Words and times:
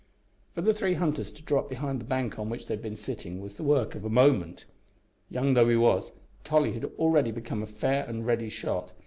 For 0.55 0.61
the 0.63 0.73
three 0.73 0.95
hunters 0.95 1.31
to 1.31 1.43
drop 1.43 1.69
behind 1.69 2.01
the 2.01 2.05
bank 2.05 2.39
on 2.39 2.49
which 2.49 2.65
they 2.65 2.73
had 2.73 2.81
been 2.81 2.95
sitting 2.95 3.39
was 3.39 3.53
the 3.53 3.63
work 3.63 3.93
of 3.93 4.03
a 4.03 4.09
moment. 4.09 4.65
Young 5.29 5.53
though 5.53 5.69
he 5.69 5.75
was, 5.75 6.11
Tolly 6.43 6.73
had 6.73 6.85
already 6.97 7.29
become 7.31 7.61
a 7.61 7.67
fair 7.67 8.03
and 8.07 8.25
ready 8.25 8.49
shot. 8.49 8.93